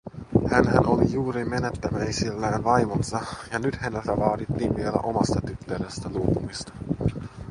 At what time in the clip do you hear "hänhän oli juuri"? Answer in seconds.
0.51-1.45